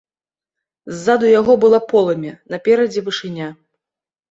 [0.93, 3.53] Ззаду яго было полымя, наперадзе вышыня.